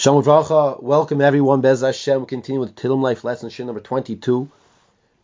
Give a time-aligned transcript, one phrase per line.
[0.00, 1.60] Shalom Vracha, welcome everyone.
[1.60, 4.50] Bez Hashem, we continue with Tilim Life lesson shir number 22.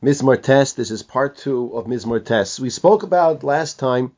[0.03, 2.61] Mizmor Test, this is part two of Mizmor Test.
[2.61, 4.13] We spoke about last time,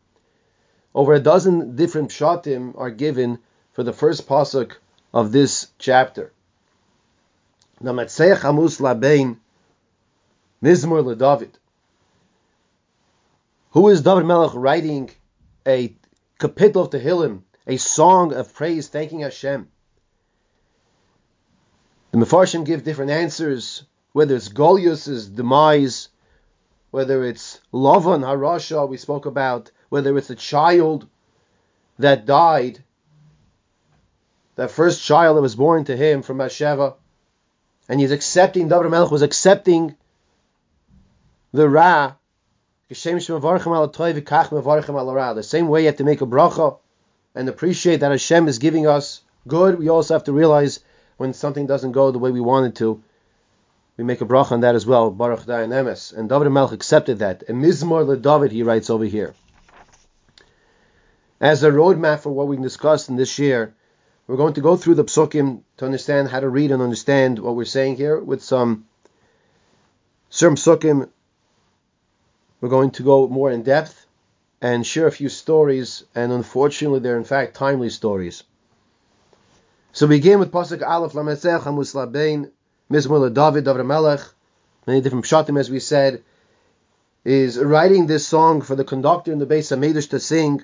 [0.97, 3.39] over a dozen different pshatim are given
[3.73, 4.73] for the first pasuk
[5.15, 6.33] of this chapter.
[7.81, 9.37] Namatseach Amus Labein,
[10.61, 11.53] Mizmor LeDavid.
[13.71, 15.11] Who is David Melech writing
[15.65, 15.95] a
[16.41, 19.69] kapitel of Tehillim, a song of praise, thanking Hashem?
[22.11, 26.09] The Mefarshim give different answers, whether it's Goliath's demise,
[26.91, 31.07] whether it's Lavan Harasha we spoke about, whether it's a child
[31.99, 32.83] that died,
[34.57, 36.95] that first child that was born to him from Asheva,
[37.89, 39.95] and he's accepting, David Melech was accepting
[41.53, 42.15] the Ra,
[42.89, 43.17] the same
[45.69, 46.79] way you have to make a bracha
[47.35, 50.81] and appreciate that Hashem is giving us good, we also have to realize
[51.19, 53.03] when something doesn't go the way we want it to,
[53.99, 55.11] we make a bracha on that as well.
[55.11, 56.17] Baruch Emes.
[56.17, 57.43] And David Melech accepted that.
[57.49, 59.35] And Mizmor le David, he writes over here.
[61.41, 63.75] As a roadmap for what we discussed in this year,
[64.29, 67.57] we're going to go through the psukim to understand how to read and understand what
[67.57, 68.87] we're saying here with some
[70.31, 71.09] certain psukim.
[72.61, 74.07] We're going to go more in depth
[74.61, 78.45] and share a few stories, and unfortunately, they're in fact timely stories.
[79.91, 82.51] So we begin with Pasuk Aleph Lamesech Hamus Labein
[82.91, 84.21] Mizmor David David Melech.
[84.87, 86.23] Many different pshatim, as we said,
[87.25, 90.63] is writing this song for the conductor in the base of Medish to sing.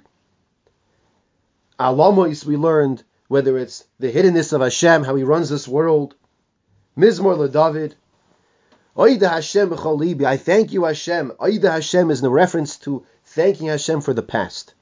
[1.81, 6.15] Alamois we learned whether it's the hiddenness of Hashem, how He runs this world.
[6.97, 7.97] Mizmor David.
[8.95, 10.25] Oida Hashem b'cholibi.
[10.25, 11.33] I thank you, Hashem.
[11.41, 14.75] Oida Hashem is in reference to thanking Hashem for the past.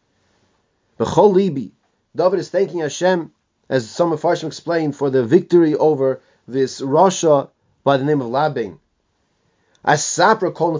[0.98, 1.70] B'cholibi.
[2.14, 3.30] David is thanking Hashem
[3.72, 7.48] as some Mefarshim explained, for the victory over this Rasha
[7.82, 8.76] by the name of Lavan.
[9.82, 10.78] Asapra kol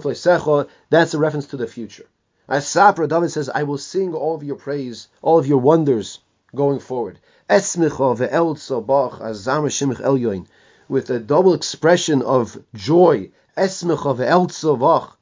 [0.91, 2.05] that's a reference to the future.
[2.47, 6.19] Asapra, David says, I will sing all of your praise, all of your wonders
[6.53, 7.17] going forward.
[7.49, 10.45] Esmicha ve'el bach azam shimich elyoin,
[10.87, 13.31] with a double expression of joy.
[13.57, 15.17] Esmicha ve'el bach.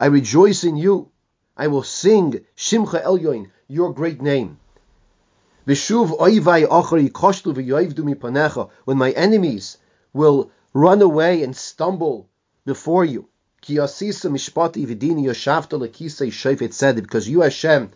[0.00, 1.08] I rejoice in you.
[1.56, 4.58] I will sing Shimcha Elyoin, your great name.
[5.66, 5.76] When
[8.98, 9.78] my enemies
[10.12, 12.28] will run away and stumble
[12.66, 13.28] before you.
[13.66, 13.98] Because
[17.28, 17.90] you Hashem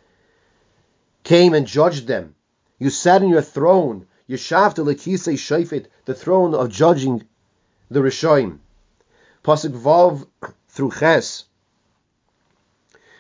[1.24, 2.34] came and judged them.
[2.78, 4.06] You sat in your throne.
[4.26, 7.26] The throne of judging
[7.90, 8.60] the Rishoim.
[9.44, 10.26] Pasuk Vav
[10.68, 11.44] through Ches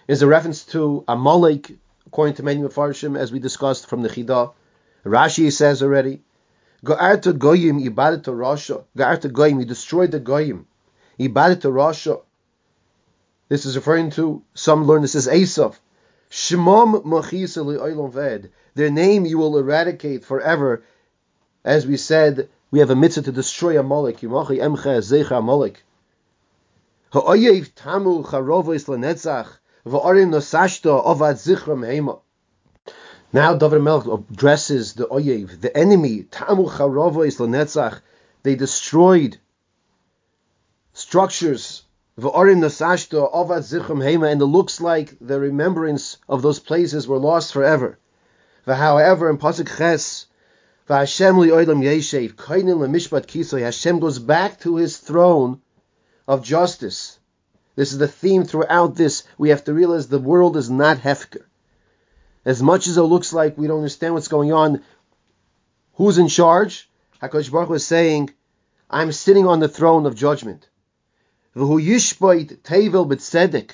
[0.06, 4.54] is a reference to Amalek according to many Mefarshim, as we discussed from the Chidah.
[5.04, 6.22] Rashi says already,
[6.82, 8.84] Ga'arta goyim ibadata rasha.
[8.96, 10.66] Ga'arta goyim, he destroyed the goyim.
[11.20, 12.22] Ibadata rasha.
[13.50, 15.76] This is referring to, some learn this is Esav.
[16.30, 18.52] Shemam machisa li'olam ved.
[18.74, 20.82] Their name you will eradicate forever.
[21.62, 24.20] As we said, we have a mitzvah to destroy Amalek.
[24.20, 25.82] Yimachi emcha zecha Amalek.
[27.12, 29.58] Ha'oyev tamu charovo lenetzach.
[33.32, 36.24] Now David Melech addresses the Oyev, the enemy.
[36.24, 38.02] Tamu Charova is Lenetzach.
[38.42, 39.38] They destroyed
[40.92, 41.84] structures.
[42.20, 47.18] V'orim Nasashto Avad Zichram Hema, and it looks like the remembrance of those places were
[47.18, 47.98] lost forever.
[48.66, 50.26] However, in Pasuk Ches,
[53.62, 55.62] Hashem goes back to his throne
[56.26, 57.17] of justice.
[57.78, 59.22] This is the theme throughout this.
[59.38, 61.44] We have to realize the world is not Hefker.
[62.44, 64.82] As much as it looks like we don't understand what's going on,
[65.94, 66.90] who's in charge?
[67.22, 68.30] HaKadosh Baruch was saying,
[68.90, 70.68] I'm sitting on the throne of judgment.
[71.54, 73.70] V'hu yishbait tevel b'tzedek.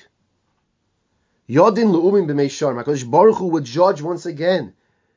[1.49, 2.83] Yodin le'umim b'meishar.
[2.83, 4.75] HaKadosh Baruch Hu would judge once again.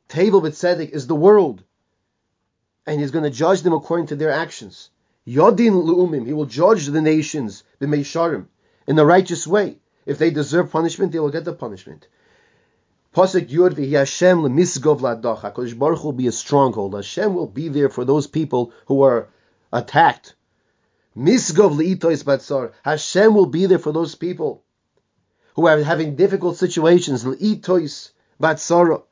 [0.09, 1.63] Tevel b'tzedek is the world.
[2.87, 4.89] And he's going to judge them according to their actions.
[5.27, 6.25] Yodin le'umim.
[6.25, 8.47] He will judge the nations b'meisharim
[8.89, 9.77] in the righteous way.
[10.07, 12.09] If they deserve punishment, they will get the punishment.
[13.15, 15.79] Pasuk Yud Hashem lemisgov ladach.
[15.79, 16.95] Baruch will be a stronghold.
[16.95, 19.29] Hashem will be there for those people who are
[19.73, 20.35] attacked.
[21.17, 22.73] Misgov leitois batzar.
[22.83, 24.63] Hashem will be there for those people
[25.55, 27.25] who are having difficult situations.
[27.25, 29.03] Leitois batzara.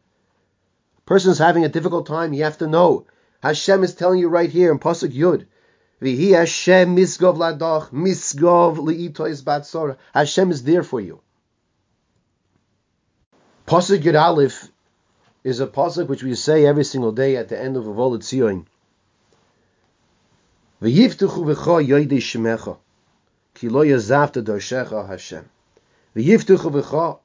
[1.05, 2.33] Person is having a difficult time.
[2.33, 3.07] You have to know.
[3.43, 5.47] Hashem is telling you right here in Pasuk Yud.
[6.01, 9.97] V'hi Hashem misgov ladach, misgov li'itois batzora.
[10.13, 11.21] Hashem is there for you.
[13.67, 14.71] Pasuk Yud Aleph
[15.43, 18.67] is a pasuk which we say every single day at the end of Avolat Tzion.
[20.83, 22.77] V'yiftuchu v'cha yoydei shemecha,
[23.55, 25.49] ki lo yazavta dorshecha Hashem.
[26.15, 27.19] V'yiftuchu v'cha,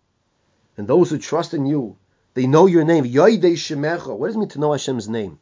[0.77, 1.97] and those who trust in you,
[2.33, 3.03] they know your name.
[3.03, 4.17] Yoydei shemecha.
[4.17, 5.39] What does it mean to know Hashem's name?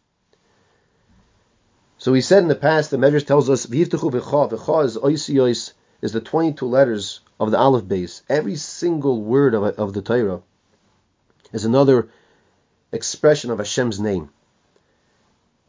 [1.99, 5.73] So we said in the past, the Medrash tells us, V'yiftuchu v'cha, v'cha is oisiyos,
[6.01, 8.21] is the 22 letters of the Aleph Beis.
[8.29, 10.41] Every single word of, of the Torah
[11.51, 12.07] is another
[12.93, 14.29] expression of Hashem's name.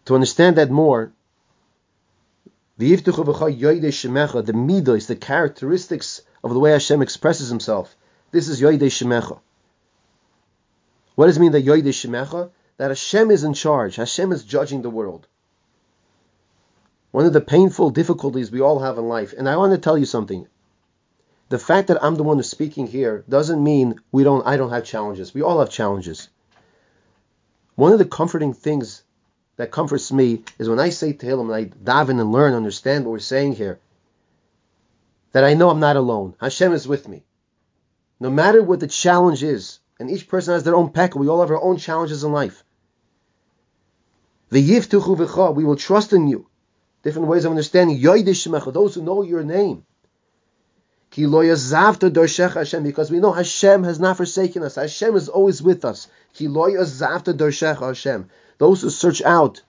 [0.05, 1.13] To understand that more,
[2.79, 7.97] the the midos, the characteristics of the way Hashem expresses Himself.
[8.31, 9.41] This is Yoidei Shemecha.
[11.17, 12.51] What does it mean that Yoidei Shemecha?
[12.77, 13.97] That Hashem is in charge.
[13.97, 15.27] Hashem is judging the world.
[17.13, 19.99] One of the painful difficulties we all have in life, and I want to tell
[19.99, 20.47] you something.
[21.49, 24.47] The fact that I'm the one who's speaking here doesn't mean we don't.
[24.47, 25.35] I don't have challenges.
[25.35, 26.29] We all have challenges.
[27.75, 29.03] One of the comforting things
[29.57, 33.13] that comforts me is when I say Tehillim and I daven and learn, understand what
[33.13, 33.81] we're saying here,
[35.33, 36.35] that I know I'm not alone.
[36.41, 37.25] Hashem is with me.
[38.21, 41.41] No matter what the challenge is, and each person has their own peck, we all
[41.41, 42.63] have our own challenges in life.
[44.51, 46.50] The yiftuchu we will trust in you
[47.03, 48.01] different ways of understanding.
[48.01, 49.85] Those who know your name.
[51.11, 54.77] Ki Hashem, because we know Hashem has not forsaken us.
[54.77, 56.07] Hashem is always with us.
[56.35, 58.31] Ki Hashem.
[58.59, 59.63] Those who search out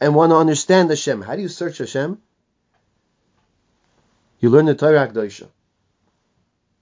[0.00, 1.22] and want to understand Hashem.
[1.22, 2.20] How do you search Hashem?
[4.40, 5.48] You learn the Torah Akdosha.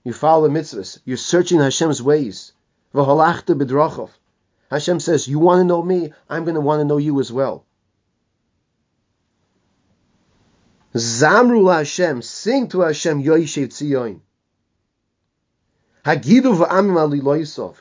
[0.03, 0.99] You follow the mitzvahs.
[1.05, 2.51] You're searching Hashem's ways.
[2.93, 6.11] Hashem says, You want to know me?
[6.29, 7.65] I'm going to want to know you as well.
[10.93, 14.19] Zamru Hashem, sing to Hashem, Yoishev Tzion.
[16.05, 17.77] Hagidu v'amim aliloisov.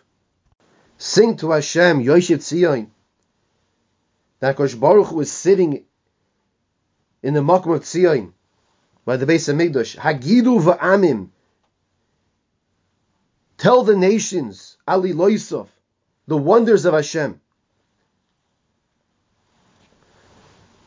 [0.97, 2.89] Sing to Hashem, Yoishev Tzion.
[4.41, 5.85] That Kosh Baruch Hu sitting
[7.23, 8.33] in the Makom of Tzion,
[9.05, 9.97] by the base of Migdosh.
[9.97, 11.29] Hagidu v'amim.
[13.59, 15.69] Tell the nations, aliloisov,
[16.27, 17.42] the wonders of Hashem.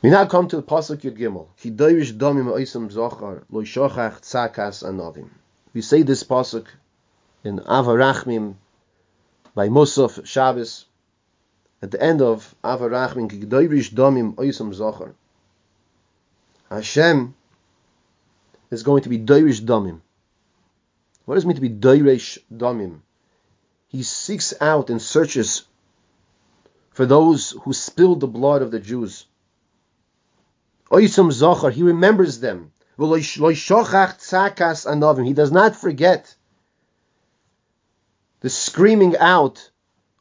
[0.05, 1.47] We now come to the pasuk Yud Gimel.
[1.57, 5.27] Ki domim oisam zochar lo shochach tzakas.
[5.73, 6.67] We say this pasuk
[7.43, 8.53] in Avarachmim
[9.55, 10.85] by Musaf Shabbos
[11.81, 15.15] at the end of Avarachmim ki domim oisam zochar.
[16.69, 17.33] Hashem
[18.69, 20.01] is going to be doirish domim.
[21.25, 22.99] What does it mean to be doirish domim?
[23.87, 25.63] He seeks out and searches
[26.91, 29.25] for those who spilled the blood of the Jews.
[30.91, 32.71] Oisum Zochar, he remembers them.
[32.97, 36.35] He does not forget
[38.41, 39.71] the screaming out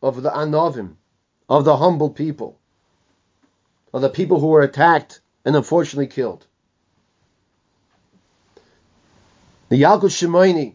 [0.02, 0.96] of the Anovim,
[1.49, 2.58] of the humble people,
[3.93, 6.46] of the people who were attacked and unfortunately killed.
[9.69, 10.75] The Yalkut Shimoini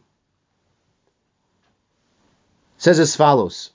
[2.78, 3.72] says as follows: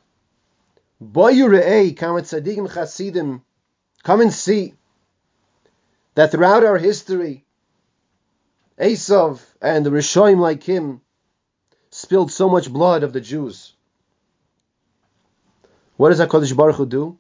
[4.02, 4.75] Come and see
[6.14, 7.44] that throughout our history,
[8.78, 11.00] Esav and the Rishoim like him
[11.90, 13.72] spilled so much blood of the Jews.
[15.96, 17.19] What does HaKadosh Baruch Hu do?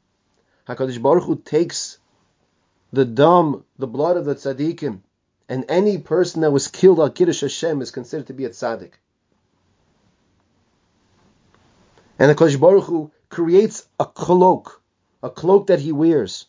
[0.68, 1.98] HaKadosh Baruch Hu takes
[2.92, 5.00] the dam, the blood of the tzaddikim,
[5.48, 8.92] and any person that was killed al Kiddush Hashem is considered to be a tzaddik.
[12.18, 14.80] And the Kodesh Baruch Hu creates a cloak,
[15.22, 16.46] a cloak that he wears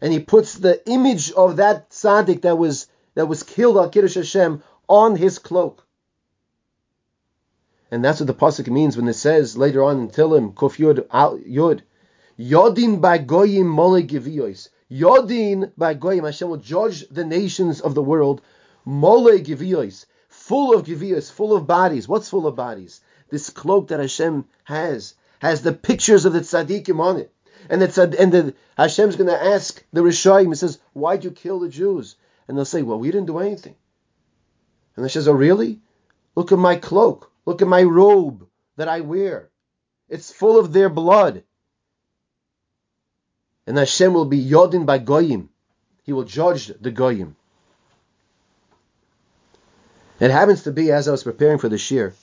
[0.00, 4.14] and he puts the image of that tzaddik that was that was killed al Kiddush
[4.14, 5.84] Hashem on his cloak.
[7.90, 11.06] And that's what the pasuk means when it says later on in Tilim Kuf Yud
[11.48, 11.82] Yud
[12.38, 18.02] Yodin by Goyim Mole Giviyos Yodin by Goyim Hashem will judge the nations of the
[18.02, 18.42] world
[18.84, 22.06] Mole Giviyos full of Giviyos full of bodies.
[22.06, 23.00] What's full of bodies?
[23.30, 27.32] This cloak that Hashem has has the pictures of the tzaddikim on it
[27.68, 31.30] and it's a, and the Hashem's going to ask the Rishayim, he says, why'd you
[31.30, 32.16] kill the Jews?
[32.46, 33.74] And they'll say, well, we didn't do anything.
[34.94, 35.80] And he says, oh, really?
[36.34, 37.30] Look at my cloak.
[37.44, 38.46] Look at my robe
[38.76, 39.50] that I wear.
[40.08, 41.42] It's full of their blood.
[43.66, 45.48] And Hashem will be Yodin by Goyim.
[46.04, 47.36] He will judge the Goyim.
[50.20, 52.14] It happens to be, as I was preparing for the Shir,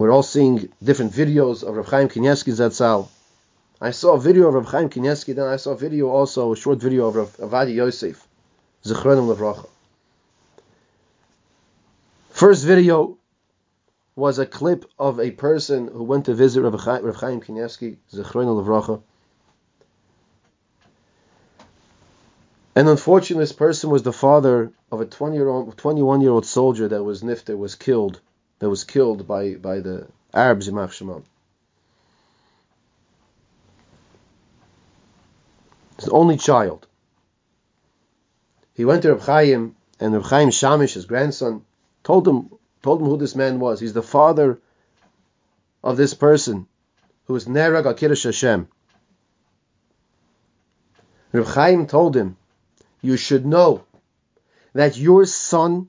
[0.00, 3.08] We're all seeing different videos of Rav Chaim Kanievsky Zatzal.
[3.82, 6.56] I saw a video of Rav Chaim Kanievsky, then I saw a video also, a
[6.56, 8.26] short video of Rav Ovadia Yosef,
[8.82, 9.68] Zichronim Levracha.
[12.30, 13.18] First video
[14.16, 17.98] was a clip of a person who went to visit Rav Chaim, Rav Chaim Kanievsky,
[18.10, 19.02] Zichronim Levracha.
[22.74, 26.46] And unfortunately, this person was the father of a 20 year old, 21 year old
[26.46, 28.22] soldier that was nifter, was killed,
[28.60, 31.24] that was killed by, by the Arabs in Shimon.
[35.98, 36.86] His only child.
[38.74, 41.64] He went to Reb Chaim, and Reb Chaim Shamish, his grandson,
[42.04, 42.50] told him
[42.82, 43.80] told him who this man was.
[43.80, 44.58] He's the father
[45.84, 46.66] of this person
[47.26, 48.68] who is Nerag al Kiddush Hashem.
[51.32, 52.36] Reb Chaim told him,
[53.02, 53.84] you should know
[54.72, 55.88] that your son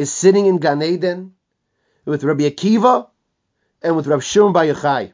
[0.00, 1.34] is sitting in Gan Eden
[2.06, 3.08] with Rabbi Akiva
[3.82, 5.12] and with Rabbi Shimon Bar Yochai.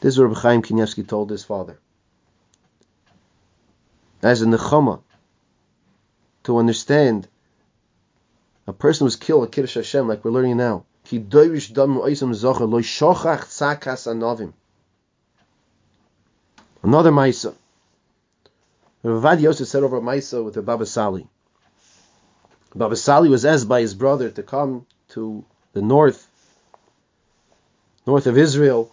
[0.00, 1.78] This is what Rabbi Chaim Kanievsky told his father.
[4.22, 5.02] As a nechama,
[6.44, 7.28] to understand
[8.66, 10.86] a person was killed at Kiddush Hashem, like we're learning now.
[16.82, 17.54] Another Maisa.
[19.04, 21.28] Ravad Yosef said over Maisa with the Baba Sali.
[22.74, 26.28] Baba Sali was asked by his brother to come to the north,
[28.06, 28.92] north of Israel,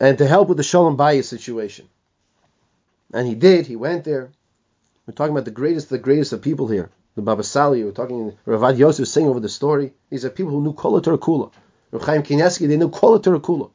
[0.00, 1.88] and to help with the Shalom Bayis situation.
[3.12, 4.30] And he did, he went there.
[5.06, 6.90] We're talking about the greatest, the greatest of people here.
[7.16, 9.92] The Baba Sali, we're talking, Ravad Yosef saying over the story.
[10.10, 11.52] These are people who knew Kol Kula.
[11.92, 13.70] Chaim Kanievsky, they knew Kol Kula.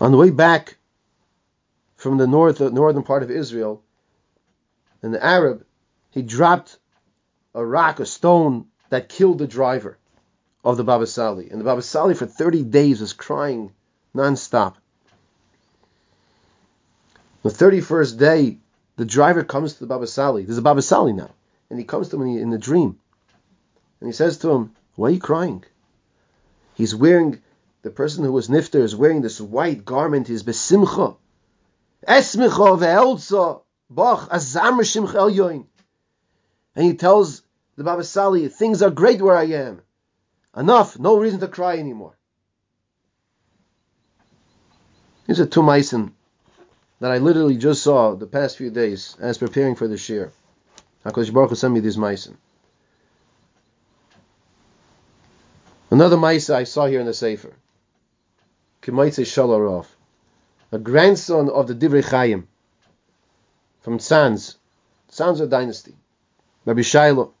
[0.00, 0.76] On the way back
[2.00, 3.82] from the north, the northern part of Israel,
[5.02, 5.66] and the Arab,
[6.10, 6.78] he dropped
[7.54, 9.98] a rock, a stone that killed the driver
[10.64, 11.50] of the Baba Sali.
[11.50, 13.72] And the Baba Sali for 30 days was crying
[14.14, 14.78] non-stop.
[17.42, 18.58] The 31st day,
[18.96, 20.44] the driver comes to the Baba Sali.
[20.44, 21.30] There's a Baba Sali now.
[21.68, 22.98] And he comes to him in the dream.
[24.00, 25.64] And he says to him, Why are you crying?
[26.74, 27.40] He's wearing
[27.82, 31.16] the person who was nifter is wearing this white garment, is besimcha.
[32.06, 35.66] Esmicha ve'elza bach azamr shimcha el yoin.
[36.74, 37.42] And he tells
[37.76, 39.82] the Baba Sali, things are great where I am.
[40.56, 42.16] Enough, no reason to cry anymore.
[45.26, 46.12] These are two maisen
[47.00, 50.32] that I literally just saw the past few days as preparing for the shir.
[51.04, 52.36] HaKadosh Baruch Hu sent me these maisen.
[55.90, 57.52] Another maisa I saw here in the Sefer.
[58.82, 59.86] Kemaitze Shalarov,
[60.72, 62.46] a grandson of the Divrei Chaim
[63.82, 64.56] from Tzanz,
[65.10, 65.94] Tzanz dynasty,
[66.64, 67.34] Rabbi Shiloh,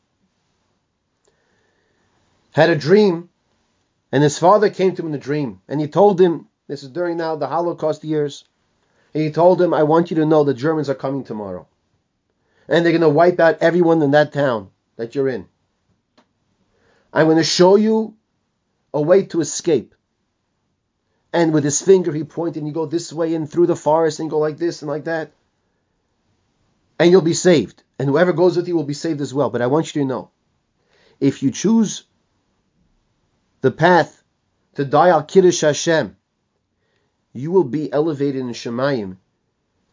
[2.52, 3.28] had a dream,
[4.10, 6.88] and his father came to him in a dream, and he told him, this is
[6.88, 8.44] during now the Holocaust years,
[9.12, 11.66] he told him, I want you to know the Germans are coming tomorrow.
[12.68, 15.46] And they're going to wipe out everyone in that town that you're in.
[17.12, 18.14] I'm going to show you
[18.94, 19.94] a way to escape
[21.32, 24.20] and with his finger he pointed and you go this way and through the forest
[24.20, 25.32] and go like this and like that.
[26.98, 27.82] And you'll be saved.
[27.98, 29.50] And whoever goes with you will be saved as well.
[29.50, 30.30] But I want you to know,
[31.18, 32.04] if you choose
[33.60, 34.22] the path
[34.74, 36.16] to die al Kiddush Hashem,
[37.32, 39.16] you will be elevated in Shemayim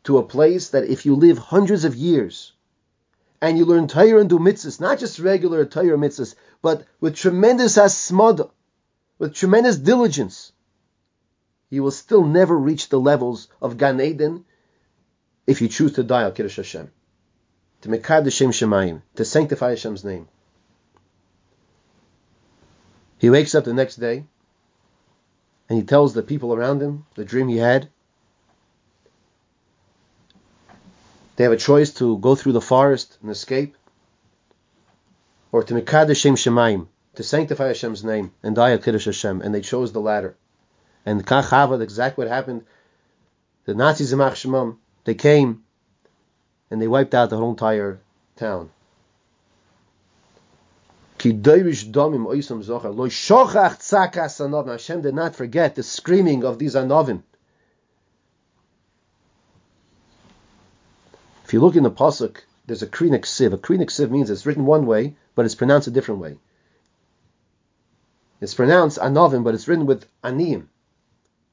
[0.05, 2.53] to a place that if you live hundreds of years
[3.41, 7.77] and you learn Torah and do mitzvahs, not just regular Torah mitzvahs, but with tremendous
[7.77, 8.49] asmada,
[9.19, 10.51] with tremendous diligence,
[11.69, 14.45] you will still never reach the levels of Gan Eden
[15.45, 16.91] if you choose to die al Kiddush Hashem,
[17.81, 20.27] to Mekad Hashem Shemayim, to sanctify Hashem's name.
[23.17, 24.25] He wakes up the next day
[25.69, 27.89] and he tells the people around him the dream he had.
[31.35, 33.75] They have a choice to go through the forest and escape,
[35.51, 39.53] or to Mekad Hashem Shemayim, to sanctify Hashem's name and die al Kiddush Hashem, and
[39.53, 40.35] they chose the latter.
[41.07, 42.65] And Kachava, exactly what happened.
[43.63, 45.63] The Nazis in Shemam, they came
[46.69, 48.01] and they wiped out the whole entire
[48.35, 48.71] town.
[51.17, 51.41] Hashem
[55.01, 57.23] did not forget the screaming of these anovim.
[61.45, 63.53] If you look in the pasuk, there's a krinik siv.
[63.53, 66.37] A krinik siv means it's written one way, but it's pronounced a different way.
[68.41, 70.67] It's pronounced anovim, but it's written with anim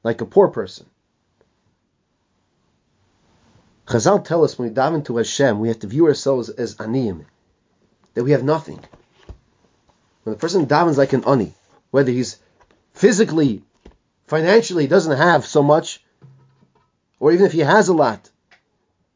[0.04, 0.86] like a poor person.
[3.86, 7.24] Chazal tell us when we dive into Hashem, we have to view ourselves as aniyim,
[8.14, 8.80] that we have nothing.
[10.22, 11.54] When a person davens like an ani,
[11.90, 12.38] whether he's
[12.92, 13.62] physically,
[14.26, 16.02] financially doesn't have so much,
[17.18, 18.30] or even if he has a lot,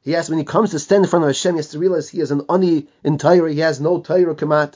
[0.02, 2.09] he has when he comes to stand in front of Hashem, he has to realize
[2.09, 4.75] he is an ani in Torah, he has no Torah kamat.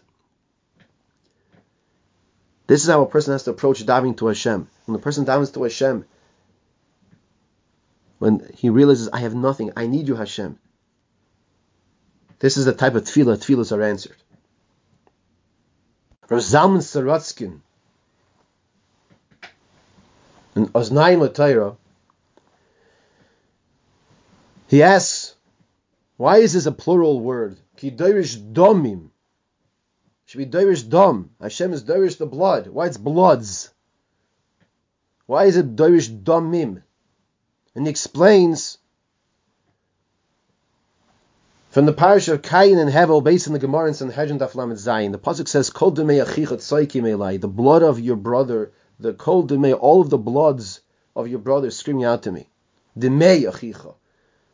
[2.72, 4.66] This is how a person has to approach diving to Hashem.
[4.86, 6.06] When the person dives to Hashem,
[8.18, 10.58] when he realizes, I have nothing, I need you, Hashem.
[12.38, 14.16] This is the type of tefillah, tefillahs are answered.
[16.30, 17.60] Rav Zalman Sorotzkin,
[20.56, 21.76] in Oznayim Latayra,
[24.68, 25.34] he asks,
[26.16, 27.58] why is this a plural word?
[27.76, 29.11] Ki domim.
[30.32, 31.28] Should be doirish dom.
[31.42, 32.66] Hashem is doirish the blood.
[32.68, 33.68] Why it's bloods?
[35.26, 36.82] Why is it doirish domim?
[37.74, 38.78] And he explains
[41.68, 45.12] from the parish of Cain and Hevel, based on the Gemara in Sanhedrin Daflamet Zayin,
[45.12, 50.16] the pasuk says, "Kol the blood of your brother, the kol demei, all of the
[50.16, 50.80] bloods
[51.14, 52.48] of your brother screaming out to me.
[52.98, 53.96] Demei achicha.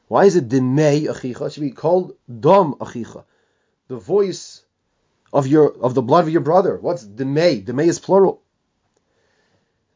[0.09, 1.47] Why is it demei achicha?
[1.47, 3.23] It should be called dom achicha.
[3.87, 4.65] The voice
[5.33, 6.77] of your of the blood of your brother.
[6.77, 7.65] What's demei?
[7.65, 8.43] Demei is plural.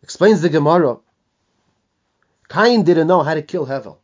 [0.03, 0.99] Explains the Gemara.
[2.49, 3.99] Cain didn't know how to kill Hevel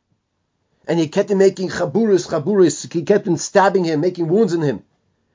[0.89, 2.91] and he kept on making chaburis, chaburis.
[2.91, 4.83] He kept on stabbing him, making wounds in him,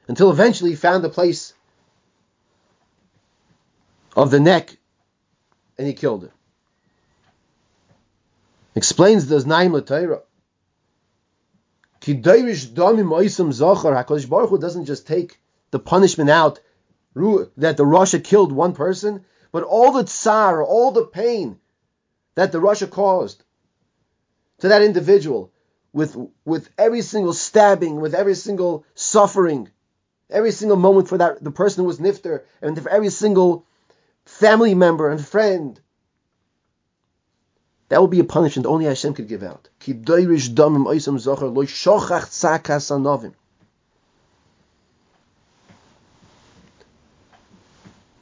[0.08, 1.54] until eventually he found the place
[4.16, 4.76] of the neck,
[5.78, 6.32] and he killed him.
[8.76, 10.22] Explains the Znaim Latayra.
[12.02, 12.74] HaKadosh
[14.30, 15.40] Baruch Hu doesn't just take
[15.74, 16.60] the punishment out
[17.16, 21.60] that the Rasha killed one person, but all the tsar, all the pain
[22.36, 23.44] that the Rasha caused
[24.60, 25.52] to that individual
[25.92, 26.16] with,
[26.46, 29.70] with every single stabbing, with every single suffering,
[30.30, 33.66] every single moment for that the person who was nifter, and for every single
[34.26, 35.80] family member and friend.
[37.90, 39.70] That will be a punishment only Hashem could give out.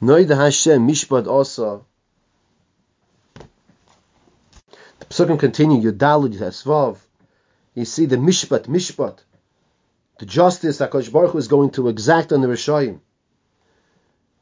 [0.02, 1.86] Noida Hashem mishpat also
[5.08, 6.98] Psukim continue, Yudalud Yasvav.
[7.74, 9.18] You see the Mishpat, Mishpat,
[10.18, 12.98] the justice that Kosh Baruch Hu is going to exact on the Rishayim.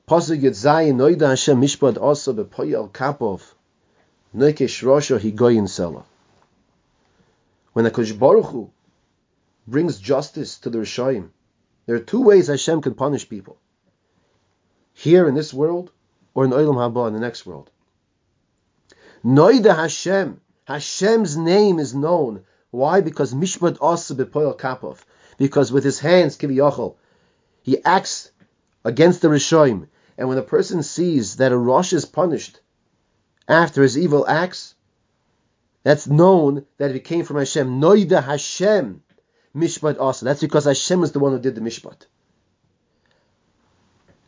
[0.09, 3.43] Pasuk Yudzayin, Noida Hashem Mishpat also bepoyel kapov,
[4.35, 6.05] Nekesh Rosha Higoyin Sela.
[7.75, 8.71] When the Kosh Baruch Hu
[9.67, 11.29] brings justice to the Rishayim,
[11.85, 13.59] there are two ways Hashem can punish people.
[15.01, 15.91] Here in this world,
[16.35, 17.71] or in Olam Haba in the next world.
[19.25, 22.45] Noida Hashem, Hashem's name is known.
[22.71, 23.01] Why?
[23.01, 24.99] Because Mishpat Asa Bepoel Kapov.
[25.39, 26.97] Because with his hands, Kiviyachol,
[27.63, 28.31] he acts
[28.85, 29.89] against the Rishoim.
[30.19, 32.61] And when a person sees that a Rosh is punished
[33.49, 34.75] after his evil acts,
[35.83, 37.81] that's known that it came from Hashem.
[37.81, 39.03] Noida Hashem
[39.57, 40.27] Mishpat Asa.
[40.27, 42.05] That's because Hashem is the one who did the Mishpat.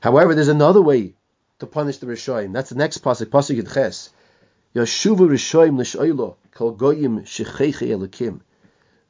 [0.02, 1.14] However, there's another way
[1.60, 2.52] to punish the Rishoim.
[2.52, 4.10] That's the next pasuk, pasuk Yudches.
[4.74, 8.40] Yashuva Rishoim L'Shoilo Kol Goyim Shecheche Elikim.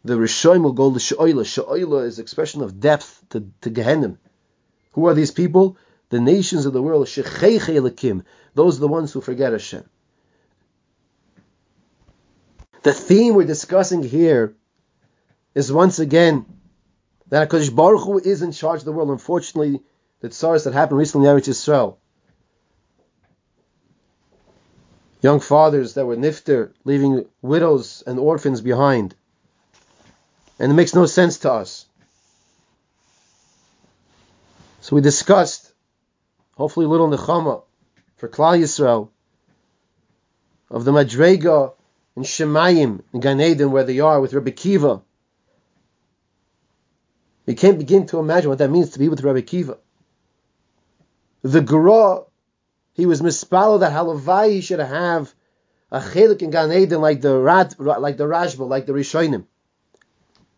[0.05, 1.44] The Rishoim will go L'Shoila.
[1.44, 4.18] Shoila is expression of depth to, to Gehenim.
[4.92, 5.78] Who are these people?
[6.11, 7.07] The nations of the world.
[7.07, 8.24] Shecheche Elikim.
[8.55, 9.88] Those are the ones who forget Hashem.
[12.83, 14.55] The theme we're discussing here
[15.55, 16.44] is once again
[17.28, 19.09] that HaKadosh Baruch Hu is in charge of the world.
[19.09, 19.81] Unfortunately,
[20.22, 21.98] the tsaris that happened recently in Eretz Yisrael
[25.22, 29.14] young fathers that were nifter, leaving widows and orphans behind.
[30.58, 31.87] And it makes no sense to us.
[34.80, 35.72] So we discussed,
[36.56, 37.62] hopefully little nechama,
[38.16, 39.08] for Klal Yisrael,
[40.70, 41.72] of the Madrega
[42.16, 45.02] in Shemayim, in Gan Eden, where they are with Rabbi Akiva.
[47.46, 49.78] We can't begin to imagine what that means to be with Rabbi Akiva.
[51.42, 52.22] The Gra
[52.92, 55.35] he was mispalo that halavai he should have
[55.90, 59.44] a chelik in Gan Eden like the Rat, like the Rashba, like the Rishonim.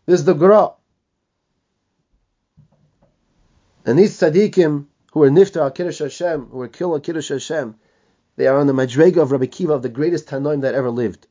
[0.05, 0.73] This is the Gra.
[3.85, 7.75] And these tzaddikim who are nifta al Kiddush Hashem, who are killed al Kiddush Hashem,
[8.35, 11.27] they are on the madrega of Rabbi Akiva of the greatest Tanoim that ever lived.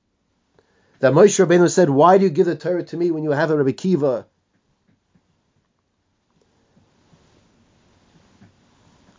[1.01, 3.51] That Moshe Rabbeinu said, "Why do you give the Torah to me when you have
[3.51, 4.25] a Rabbi Akiva?"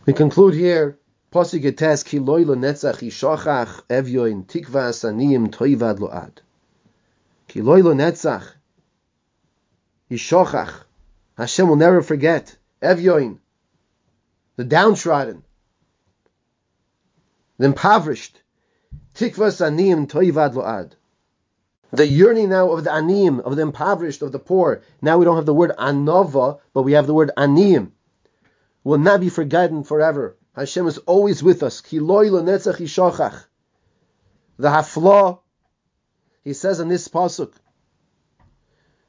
[0.06, 1.00] We conclude here
[1.32, 6.42] Pasuk Getes ki loy lo evyoin tikva asaniyim toivad lo ad.
[7.48, 7.92] Ki loy lo.
[11.36, 13.38] Hashem will never forget evyoin,
[14.54, 15.42] the downtrodden,
[17.58, 18.42] the impoverished.
[19.12, 20.94] Tikva asaniyim toivad lo ad.
[21.90, 24.82] The yearning now of the anim, of the impoverished, of the poor.
[25.02, 27.92] Now we don't have the word anova, but we have the word anim.
[28.86, 31.80] Will not be forgotten forever Hashem is always with us.
[31.80, 31.98] The
[34.60, 35.40] hafla,
[36.44, 37.52] he says in this pasuk.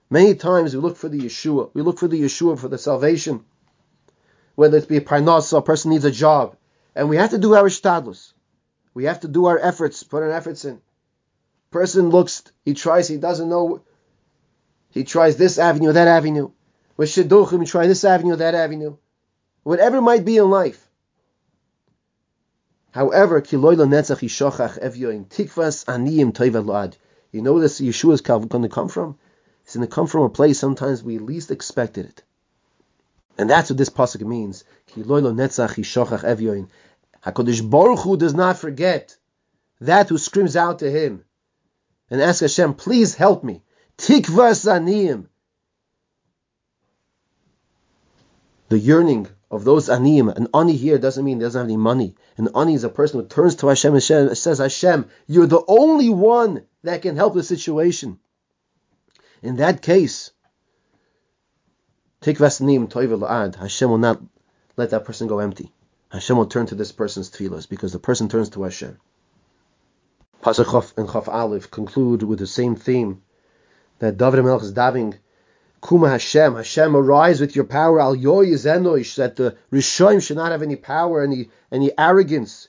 [0.10, 1.70] Many times we look for the Yeshua.
[1.76, 3.46] We look for the Yeshua for the salvation.
[4.56, 6.58] Whether it be a parnasa, a person needs a job.
[6.96, 8.34] And we have to do our shtadlus.
[8.96, 10.82] We have to do our efforts, put our efforts in.
[11.70, 13.84] Person looks, he tries, he doesn't know.
[14.90, 16.50] He tries this avenue, that avenue.
[16.98, 18.98] With shidduchim, he tries this avenue, that avenue.
[19.68, 20.90] Whatever might be in life.
[22.92, 26.96] However, kiloy netzach yishochach evyoin tikvas aniyim toivad
[27.34, 29.18] You know this Yeshua is going to come from?
[29.66, 32.24] It's going to come from a place sometimes we least expected it.
[33.38, 34.64] And that's what this pasuk means.
[34.86, 36.70] Kiloy netzach yishochach evyoin.
[37.26, 39.18] Hakadosh Baruch Hu does not forget
[39.82, 41.26] that who screams out to him
[42.10, 43.64] and asks Hashem, "Please help me."
[43.98, 45.26] Tikvas aniyim.
[48.70, 50.36] The yearning of those aniyim.
[50.36, 52.16] An ani here doesn't mean he doesn't have any money.
[52.38, 56.10] An ani is a person who turns to Hashem and says, Hashem, you're the only
[56.10, 58.20] one that can help the situation.
[59.42, 60.32] In that case,
[62.22, 63.56] tikvas aniyim toivel ad.
[63.56, 64.22] Hashem will not
[64.76, 65.72] let that person go empty.
[66.10, 68.98] Hashem will turn to this person's tefillas because the person turns to Hashem.
[70.42, 73.22] Pasuk and Chaf Aleph conclude with the same theme
[74.00, 75.18] that David Melech is davening
[75.88, 80.52] Kuma Hashem, Hashem, arise with your power, Al Yoy Enosh, that the Rishoim should not
[80.52, 82.68] have any power, any any arrogance.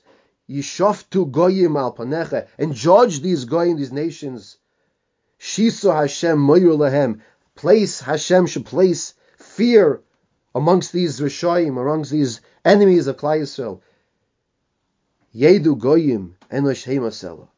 [0.49, 4.57] Yishoftu Goyim al Panecha, and judge these Goyim, these nations.
[5.37, 7.21] Shiso Hashem Moyer Lehem,
[7.55, 10.01] place Hashem should place fear
[10.55, 13.81] amongst these Rishoim, amongst these enemies of Klal Yisrael.
[15.35, 17.49] Yedu Goyim Enosh Heimasela.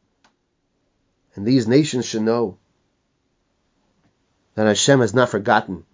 [1.36, 2.58] And these nations should know
[4.56, 5.86] that Hashem has not forgotten,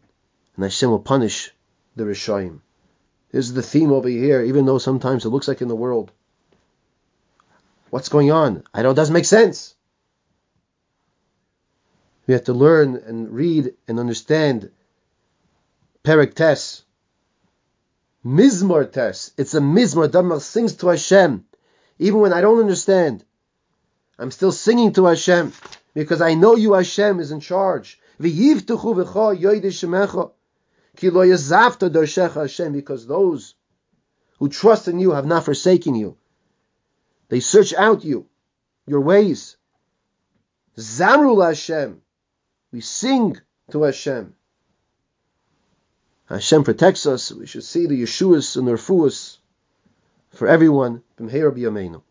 [0.55, 1.53] and Hashem will punish
[1.95, 2.61] the Rishoim.
[3.31, 6.11] This is the theme over here, even though sometimes it looks like in the world.
[7.89, 8.63] What's going on?
[8.73, 9.75] I know it doesn't make sense.
[12.25, 14.71] We have to learn and read and understand
[16.03, 16.83] Perik Tes.
[18.25, 19.31] Mizmor Tes.
[19.37, 20.11] It's a Mizmor.
[20.11, 21.45] Damar sings to Hashem.
[21.99, 23.23] Even when I don't understand,
[24.19, 25.53] I'm still singing to Hashem
[25.93, 27.99] because I know you, Hashem, is in charge.
[28.19, 30.31] V'yivtuchu v'cha yoyde shemecha.
[30.95, 33.55] Ki lo yazavta dorshecha Hashem, because those
[34.39, 36.17] who trust in you have not forsaken you.
[37.29, 38.25] They search out you,
[38.85, 39.57] your ways.
[40.77, 42.01] Zamru Hashem.
[42.71, 43.39] We sing
[43.71, 44.33] to Hashem.
[46.25, 47.31] Hashem protects us.
[47.31, 49.37] We should see the Yeshuas and the Refuas
[50.31, 51.03] for everyone.
[51.19, 52.01] B'mheir b'yameinu.